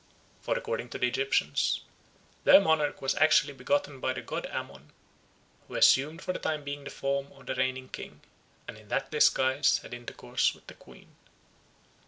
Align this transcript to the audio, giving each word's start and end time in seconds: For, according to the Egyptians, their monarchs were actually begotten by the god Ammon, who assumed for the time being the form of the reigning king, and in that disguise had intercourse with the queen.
For, 0.41 0.57
according 0.57 0.89
to 0.89 0.97
the 0.97 1.07
Egyptians, 1.07 1.81
their 2.43 2.59
monarchs 2.59 2.99
were 2.99 3.21
actually 3.21 3.53
begotten 3.53 3.99
by 3.99 4.13
the 4.13 4.23
god 4.23 4.47
Ammon, 4.47 4.91
who 5.67 5.75
assumed 5.75 6.23
for 6.23 6.33
the 6.33 6.39
time 6.39 6.63
being 6.63 6.85
the 6.85 6.89
form 6.89 7.31
of 7.33 7.45
the 7.45 7.53
reigning 7.53 7.87
king, 7.89 8.21
and 8.67 8.79
in 8.79 8.87
that 8.87 9.11
disguise 9.11 9.77
had 9.83 9.93
intercourse 9.93 10.55
with 10.55 10.65
the 10.65 10.73
queen. 10.73 11.15